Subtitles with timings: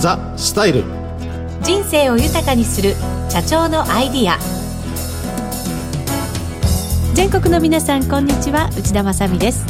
[0.00, 0.82] ザ・スタイル。
[1.62, 2.94] 人生を豊かにする
[3.28, 4.38] 社長のアイディア。
[7.14, 8.70] 全国の皆さんこんにちは。
[8.78, 9.66] 内田まさです。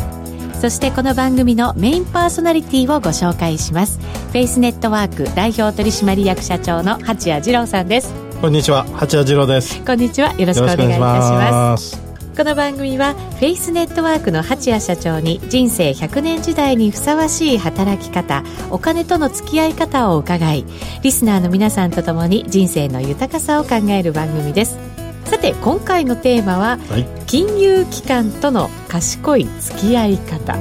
[0.61, 3.99] そしてこの番組のメインパーソナリティをご紹介します。
[4.31, 8.15] フェイスネットワーク代表取締役社長の八谷二郎さんです。
[8.41, 8.85] こんにちは。
[8.95, 9.83] 八谷二郎です。
[9.85, 10.33] こんにちは。
[10.35, 12.10] よろしくお願いいたします
[12.41, 20.65] この番組はフェイスネットワークの蜂谷社長に人生100年時代にふさわしい働き方お金との付き合い方を伺い。
[21.03, 24.79] リスナーの皆さんと共に人生の豊かさを考える番組です。
[25.31, 30.55] さて今回のテーマは、はい、金融機関との賢い付き合い方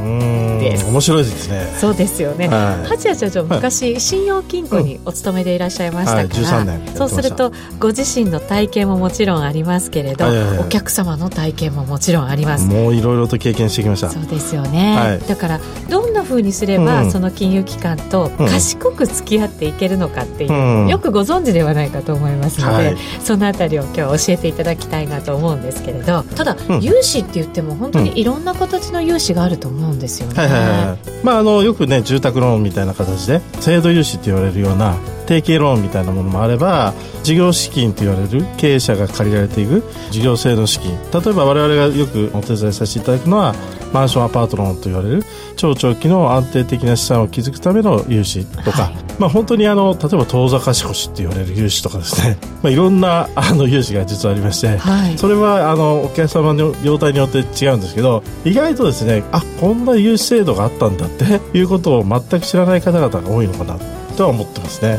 [0.59, 0.85] です。
[0.85, 1.75] 面白いですね。
[1.79, 10.25] そうですよね、はい、八谷社長昔、はい、信用金庫にお勤めでいらっしゃいましたから、うんそうするとご自身の体験ももちろんありますけれど、
[10.59, 12.65] お客様の体験ももちろんあります。
[12.67, 14.09] もういろいろと経験してきました。
[14.11, 15.59] そうですよね、だから
[15.89, 30.35] どんなふうにすれば、うん、その金融機関と賢く付き合っていけるのかっていう、うん、よくご存知ではないかと思いますので、そのあたりを今日教えていただきたいなと思うんですけれどただ、融資って言っても本当にいろんな形の融資があると思うんですよね。
[30.35, 36.93] はいはいはい、まああのよくね住宅ローンみたいな形で制度融資って言われるような提携ローンみたいなものもあれば
[37.23, 40.91] 事業資金と言われる経営者が借りられていく事業制度資金。
[41.13, 43.55] 例えば我々がよくお手伝いさせていただくのは
[43.93, 45.23] マンションアパートローンと言われる
[45.55, 63.77] 超長期の安定的な資産を築くための融資とか、はい、まあ、本当にあの例えば遠ざかししって言われる融資とかですね、 まあ、いろんなあの融資が実はありまして、はい、それはあのお客様の業態によって違うんですけど意外とですねあこんな融資制度があったんだっていうことを全く知らない方々が多いのかな
[64.15, 64.97] とは思ってますね。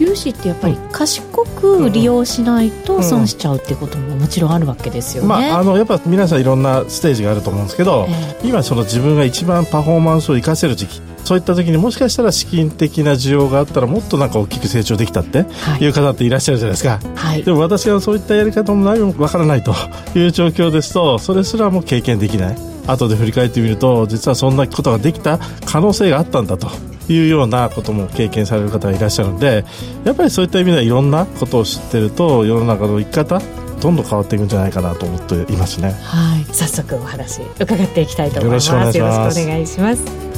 [0.00, 5.28] 融資ってやっぱり賢く利用しないと損しちゃうっていうことももちろんあるわけですよね。
[5.28, 15.46] まあ、あのやっぱ皆さんいろんなステージがあると思うんですけど、えー、今その自分が一番パフォーマンスを生かせる時期そういった時にもしかしたら資金的な需要があったらもっとなんか大きく成長できたって
[15.80, 19.74] いう方っていらっしゃるじゃないですか、はい、でも私はそういったやり方も何もわからないと
[20.14, 22.56] いう状況ですとそれすらも経験できない
[22.86, 26.68] 後で振り返ってみると実はそんなことができた可能性があったんだと
[27.12, 29.64] いうようなことも経験される方がいらっしゃるので
[30.04, 33.40] やっぱりそういった意味ではいろんなことを知ってると世の中の生き方
[33.80, 35.92] どんどん変わっていくんじゃないかなと思っていますね。
[36.04, 38.68] はい、早速お話伺っていきたいと思います。
[38.68, 40.29] よろしくお願いします。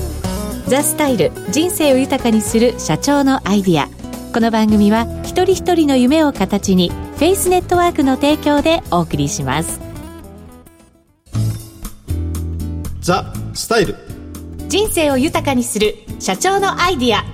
[0.68, 3.88] ザスタイル人生を豊かにする社長のアイディア。
[4.32, 9.80] この番組は一人一人の夢を形にフェイスネットワークの提供でお送りします。
[13.00, 13.96] ザ・スタイル。
[14.68, 17.24] 人生を豊かにする社長のアイディア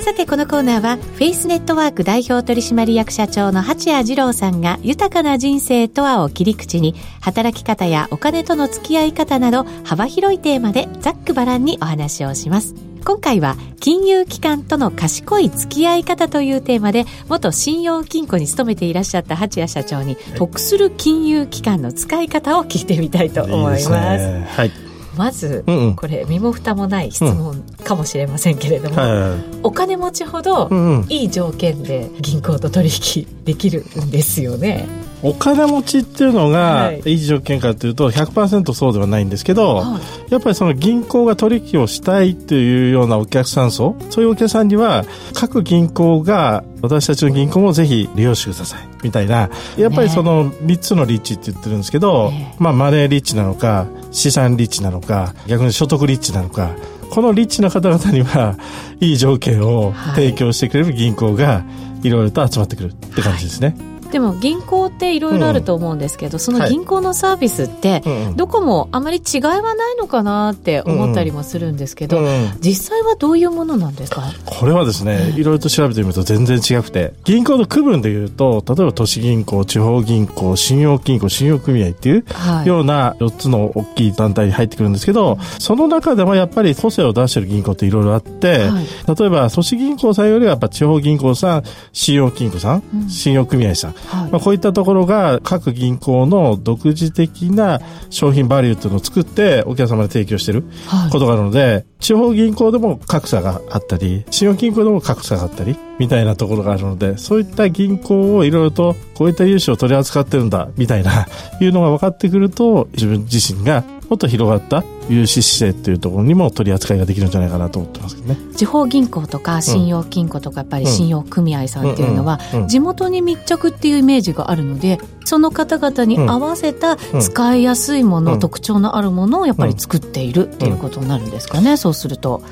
[0.00, 12.74] さてこのコーナーはフェイスネットワーク代表取締役社長の八谷二郎さんが豊かな人生とはを切り口に働き方やお金との付き合い方など幅広いテーマでざっくばらんにお話をします。
[13.04, 23.82] 今回は金融機関との賢い付き合い方というテーマで元信用金庫に勤めていらっしゃった八谷社長に得する金融機関の使い方を聞いてみたいと思います。
[23.84, 24.89] いいね、はい。
[25.16, 30.70] まず、うんうん、これ身も蓋もない質問かもしれませんけれども、うん、お金持ちほど
[31.08, 34.88] いい条件で銀行と取引できるんですよね。
[35.22, 37.14] お金持ちっていうのがい。
[37.14, 45.04] い条件かというと100%そうではないんですけど、はい、やっぱりその銀行が取引をしたいというようなお客さん層そういうお客さんには
[45.34, 56.74] 各銀行が私たちの銀行もぜひ利用してくださいみたいなやっぱりその3つのリッチって言ってるんですけど、ね、まあマネーリッチなのか資産リッチなのか逆に所得リッチなのか
[57.10, 58.56] このリッチな方々には
[59.00, 61.64] いい条件を提供してくれる銀行が
[62.02, 63.74] いろいろと集まってくるって感じですね。
[63.78, 68.02] はいでも銀行っていろいろあると思うんですけど、うん、その銀行のサービスって、
[68.36, 74.22] どこもあまり違いはないのかなって思ったりもするんですけど、うんうん、実際はどういうものなんですか？
[74.46, 75.44] これはですね、い。
[75.44, 82.24] ろいろと調べてみると全然違くて、銀行の区分でいうと、例えば都市銀行、地方銀行、信用金庫、信用組合っていう
[82.64, 88.86] ような4つの大きい団体に入ってくるんですけど、その中でもやっぱり個性を出してる銀行っていろいろあって、はい、
[89.18, 97.80] 例えば都市銀行さんよりはやっぱ地方銀行さん、信用金庫さん、信用組合さん、はい、まあ、こういったところが各銀行の独自的な
[98.10, 100.52] 商品バリューというのを作ってお客様に提供してい。
[100.52, 100.64] る
[101.10, 111.26] ことがあるので、はい、地方銀行でも格差があったり、信用金庫でも格差があったり、みたいなところがあるので、そういった銀行をいろいろとこういった融資を取り扱ってるんだ、みたいな、
[111.60, 118.38] いうのが分かってくると、自分自身がもっと広がった融資姿勢っていうところにも取り扱いができるんじゃないかなと思ってますけどね。
[118.56, 132.42] 地方銀行とか信用金庫とかやっぱり信用組合さんっていうのは地元に密着っていうイメージがあるのでその方々に合わせた使いやすいもの、特徴のあるものをやっぱり作っているっていうことになるんですかね、そうすると。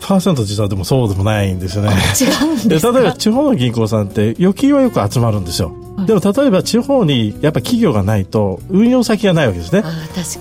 [0.00, 1.90] 100%実はでもそうでもないんですよね。
[1.90, 5.72] 違うんです例えば地方の銀行さんって預金はよく集まるんですよ。
[6.06, 9.82] でも例えば地方にやっぱ企業がないと運用先がないわけですね。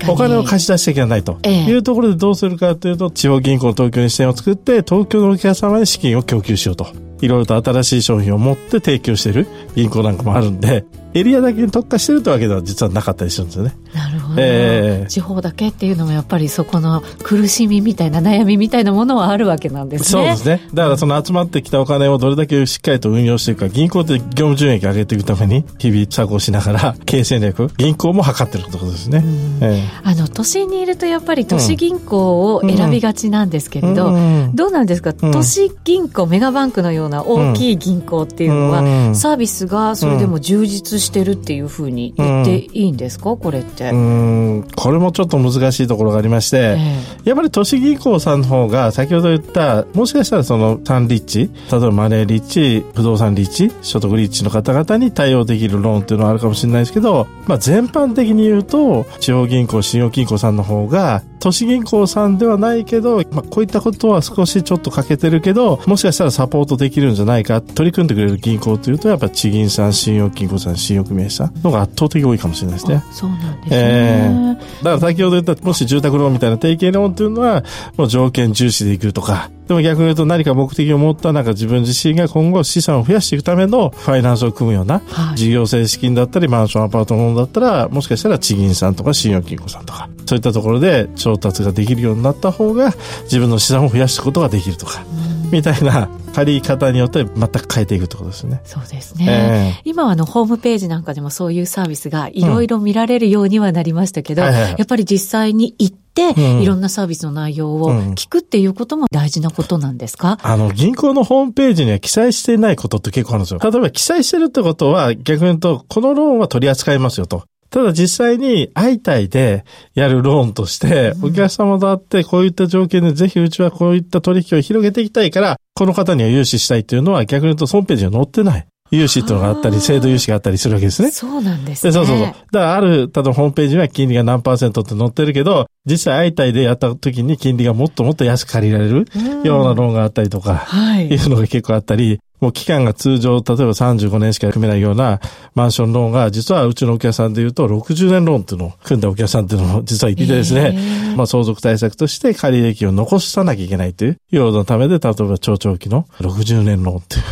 [0.07, 7.06] お金を貸し出し先がないと、いうところでどうするかというと地方銀行の東京に支店を作って東京のお客様に資金を供給しようと。
[7.21, 13.75] いろいろと新しい商品を持って提供している銀行なんかもあるんで、エリアだけに特化してるってわけでは実はなかったりするんですよね。
[13.95, 20.05] なるほど、えー、地方だけっていうのもやっぱりそこの苦しみみたいな悩みみたいなものはあるわけなんですね。
[20.05, 20.69] そうですね。
[20.73, 29.23] だからその集まってきたお金をどれだけしっかりと運用していくか、銀行って業務順益上げていくために日々作業しながら経営戦略、銀行も測ってるってことですね。
[29.61, 43.89] えー、あの、都心にいるとやっぱり都市銀行を選びがちなんですけれど、うんうん、どうなんですか、都市銀行、メガバンクのような大きい銀行っていうのは、サービスがそれでも充実してるっていうふうに言っていいんですか、これって。
[43.89, 44.67] うん。
[44.75, 73.03] これもちょっと難しいところがありまして、えー、やっぱり都市銀行さんの方が先ほど言ったもしかしたらその3立地例えばマネー立地不動産立地所得立地の方々に対応できるローンっていうのはあるかもしれないですけど、まあ、全般的に言うと地方銀行信用金庫さんの方が都市銀行さんではないけど、まあ、こういったことは少しちょっと欠けてるけどもしかしたらサポートできるんじゃないか取り組んでくれる銀行というとやっぱ地銀さん信用金庫さん信用組合さんのが圧倒的多いかもしれないですね。
[73.11, 77.63] そうなんですね、えー、だから先ほど言ったもし住宅ローンみたいな定型ローンっていうのは
[77.97, 85.01] もう条件重視でいくとかでも逆に言うと何か目的を持ったなんか自分自身が今後資産を増やしていくためのファイナンスを組むような、
[85.35, 92.91] 事業性資金だったりマンションアパートローンだったらもしかしたら地銀さんとか信用金庫さんとかそういったところで調達ができるようになった方が
[93.23, 95.03] 自分の資産を増やすことができるとか、
[95.51, 98.61] みたいな借り方によって全く変えていくってことですね。
[98.63, 99.77] そうですね。
[99.83, 113.59] えー、今はあのホームページなんかでもそういうサービスがいろいろ見られるようにはなりましたけど、やっぱり実際に行って、いろんなサービスの内容を聞くっていうことも大事なことなんですか、あの、銀行のホームページには記載していないことって結構あるんですよ。
[113.61, 117.43] 例えば記載してるってことは逆に言うと、このローンは取り扱いますよと。
[117.69, 128.67] ただ実際に相対でやるローンとして、お客様と会ってこういった条件でぜひうちはこういった取引を広げていきたいから、この方には融資したいっていうのは逆に言うとホームページには載ってない。
[128.89, 131.11] 融資っていうのがあったり、制度融資があったりするわけですね。
[131.11, 131.91] そうなんですね。
[131.91, 132.27] そうそうそう。
[132.27, 139.05] だからある、例えばホームページには金利が何パーセントって載ってるけど、実際相対でやった時に金利がもっともっと安く借りられる
[139.43, 145.19] ようなローンがあったりとか、はい、いうのが結構あったり、もう期間が通常、例えば35年しか組めないような
[145.55, 150.77] マンションローンが、実はうちのお客さんで言うと60年ローンっていうのを組んだお客さんっていうのも実はいてですね、
[151.15, 157.23] まあ相続対策として借り益を残さなきゃいけないというようなためで、例えば超長期の60年ローンっていう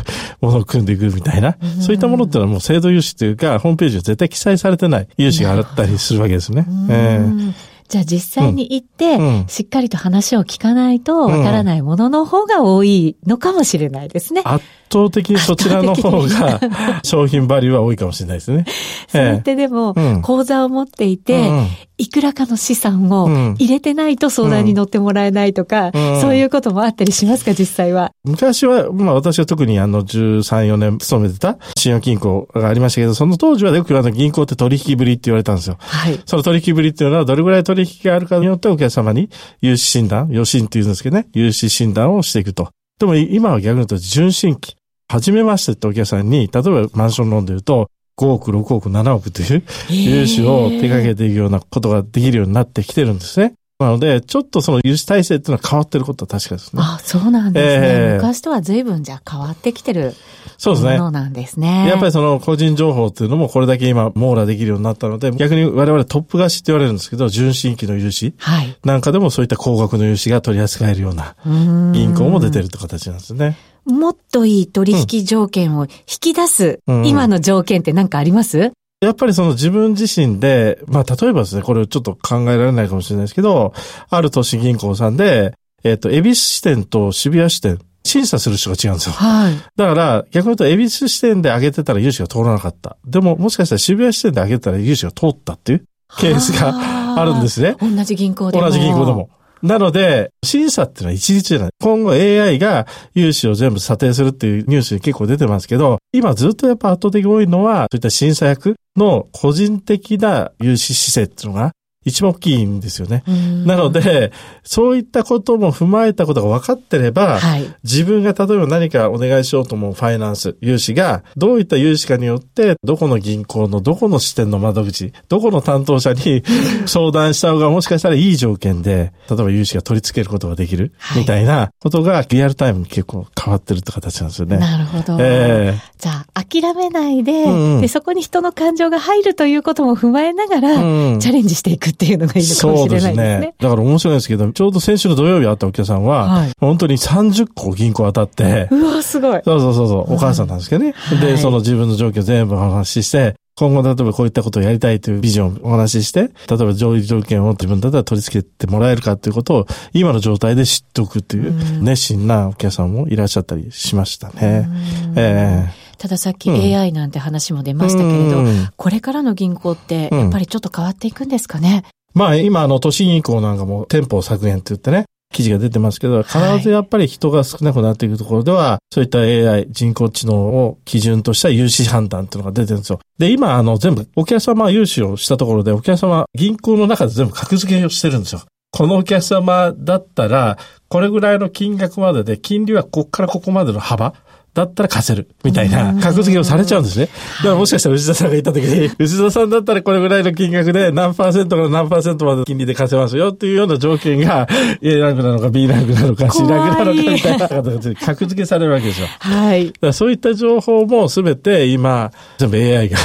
[0.41, 6.65] ものを組んでいくみたいな、そういったものっていうのはもう制度融資というか、ホームページは絶対記載されてない融資があったりするわけですね。
[6.89, 14.41] えーじゃあ実際に行って、しっかりと話を聞かないとわからないものの方が多いのかもしれないですね。
[14.43, 16.59] 圧倒的にそちらの方が
[17.03, 18.65] 商品バリューは多いかもしれないですね。
[19.07, 19.93] それってでも、
[20.23, 21.51] 口座を持っていて、
[21.97, 28.12] いくらかの資産を入れてないと相談に乗ってもらえないとか、そういうこともあったりしますか、実際は。
[28.24, 35.77] 昔は、まあ私は特にあの13、4年勤めてた信用金庫がありましたけど、その当時はよくあの銀行って取引ぶりって言われたんですよ。
[35.80, 36.19] はい。
[36.25, 39.30] その取引ぶりっていうのはどれぐらい取引があるかによってお客様に
[39.62, 42.69] 融資診断、予診っていうんですけどね、融資診断をしていくと。
[43.00, 44.75] でも今は逆に言うと純新規。
[45.08, 53.53] 初めましてってお客さんに、例えばマンションローンで言うと、5億、6億、7億という融資を手掛けていくようなことができるようになってきてるんですね。
[53.77, 56.81] なので、ちょっとその融資体制っていうのは変わってることは確かですね。
[56.81, 57.88] あ、そうなんですね。
[57.88, 60.13] えー、昔とは随分じゃ変わってきてる。
[60.57, 60.93] そうですね。
[60.93, 61.89] ものなんですね。
[61.89, 68.34] やっぱりその個人情報っていうのもこれだけ今網羅できるようになったので、逆に我々トップ貸しって言われるんですけど、純新規の融資。
[68.38, 68.77] はい。
[68.86, 73.57] なんかでもそういった高額の融資が取り扱えるような銀行も出てるって形なんですね。
[73.86, 75.89] もっといい取引条件を引
[76.20, 78.72] き出す、今の条件って何かあります？
[79.01, 83.74] やっぱりその自分自身で、まあ例えばですね、これちょっと考えられないかもしれないですけど、
[84.10, 89.13] ある都市銀行さんで、えっ、ー、と、恵比寿支店と渋谷支店、審査する人が違うんですよ。
[89.13, 89.56] はい。
[89.75, 92.98] だから、逆に言うと、恵比寿支店で上げてたら融資が通らなかった。
[93.06, 95.86] でも、もしかしたら渋谷支店で上げてたら融資が通ったっていう
[96.18, 97.75] ケースがあるんですね。
[97.80, 98.63] 同じ銀行でも。
[98.63, 99.30] 同じ銀行でも。
[99.65, 101.69] なので、審査っていうのは一律じゃない。
[101.81, 111.72] 今後 AI が融資を全部査定するっていうニュースに結構出てますけど、今ずっとやっぱ圧倒的多いのは、そういった審査役の個人的な融資姿勢っていうのが、
[112.05, 113.24] 一番大きいんですよね。
[113.65, 114.31] なので、
[114.63, 126.43] そういったことも踏まえたことが分かってれば、はい、自分が例えば何かお願いしようと思うファイナンス、融資が、どういった融資かによって、どこの銀行のどこの支店の窓口、どこの担当者に
[126.85, 134.57] 相談した方がもしかしたらいい条件で、例えば融資が取り付けることができる、みたいなことがリアルタイムに結構変わってるって形なんですよね。
[134.57, 135.17] なるほど。
[135.19, 143.13] えー、じゃあ、諦めないでうんうん、で、そこに人の感情が入るということも踏まえながら、うん、チャレンジしていくっていうのがいいのかもしれないですね。
[143.13, 143.55] そうですね。
[143.57, 149.41] だから面白いんですけど、ちょうど先週の土曜日会ったお客さんは、はい、本当に30個銀行当たって、うわ、すごい。
[149.43, 150.91] そうそうそうそう、お母さんなんですけどね。
[150.91, 164.67] はい、で、その自分の状況全部お話しして、今後例えばこういったことをやりたいというビジョンをお話しして、例えば上位条件を自分だったら取り付けてもらえるかということを今の状態で知っておくという熱心なお客さんもいらっしゃったりしましたね。
[165.15, 171.83] えーたださっき AI なんて話も出ましたけれど、うん、これからの銀行ってやっぱりちょっと変わっていくんですかね、
[172.15, 182.99] うん、まあ今あの都市銀行なんかも店舗削減って言ってね、記事が出てますけど、必ずやっぱり人が少なくなっていくところでは、はい、そういった AI、人工知能を基準とした融資判断っていうのが出てるんですよ。
[183.17, 188.43] で、今、あの、全部、お客様融資をしたところで、お客様、銀行の中で全部格付けをしてるんですよ。
[188.71, 194.13] このお客様だったら、これぐらいの金額までで、金利はここからここまでの幅。
[194.55, 195.27] だったら貸せる。
[195.43, 197.07] みたいな格付けをされちゃうんですね。
[197.07, 204.47] だからもしかしたら内田さんが言った時に、内田さんだったらこれぐらいの金額で何パーセントから何パーセントまで金利で貸せますよっていうような条件が
[204.81, 209.07] A ランクなのか B ランクなのか C ランクなのかみたいな形で格付けされるわけですよ。
[209.19, 209.67] はい。
[209.67, 212.97] だからそういった情報もすべて今、全部 AI が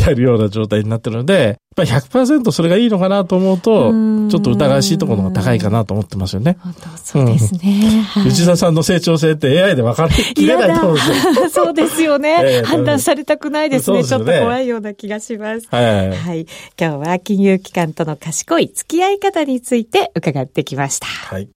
[0.00, 3.92] やるような状態になってるので、ぱり100%それがいいのかなと思うと、
[4.28, 6.56] ちょっと疑わしいところが高いかなと思ってますよね。
[6.60, 7.60] 本当そうですね。
[7.62, 11.48] うんはい、内田さんの成長性って AI で分かりきれないと思うんですよ。
[11.64, 14.02] そうですよね、えー、判断されたくないですね。
[14.02, 15.68] すねちょっと怖いような気がします。
[15.70, 16.46] はい、はい。
[16.78, 21.06] 今日は金融機関との賢い付き合い方について伺ってきました。
[21.06, 21.48] はい。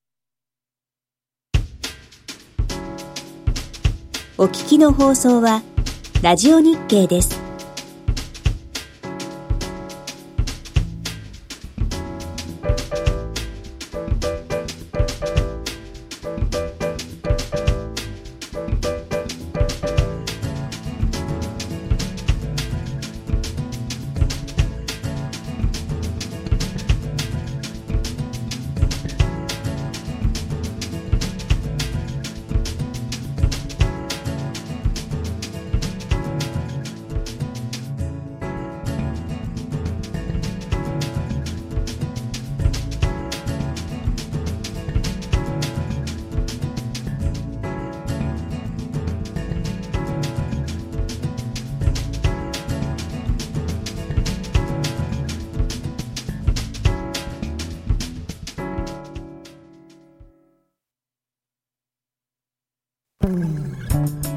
[4.39, 5.63] お聞きの放送は、
[6.23, 7.42] ラジオ日経です。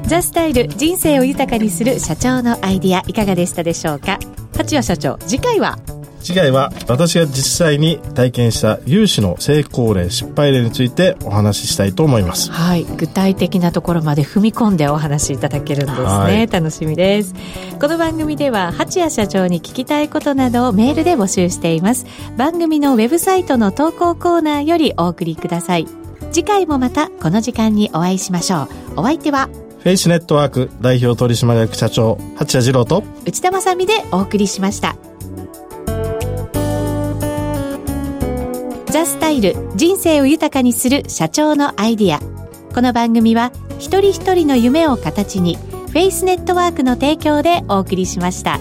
[0.06, 4.18] ザスタイル人生を豊かにする社長のアイディアいかがでしたでしょうか？
[4.56, 5.78] 八谷社長次回は？
[6.20, 12.50] 次回は私が実際に体験した融資の成功例失敗例についてお話ししたいと思います。
[12.50, 17.34] はい具体的なところまで踏み込んでお話しいただけるんですね、はい、楽しみです。
[17.80, 22.06] この番組では八谷社長に聞きたいことなどをメールで募集しています。
[22.36, 25.86] 番組のウェブサイトの投稿コーナーよりお送りください
[26.32, 29.00] 次回もまたこの時間にお会いしましょう。
[29.00, 29.48] お相手は
[29.80, 33.04] フェイスネットワーク代表取締役社長八谷二郎と。
[33.24, 34.96] 内田まさでお送りしました。
[38.90, 42.20] ザ・スタイル人生を豊かにする社長のアイディア。
[42.74, 48.58] この番組は一人一人の夢を形にフェイスネットワークの提供でお送りしました。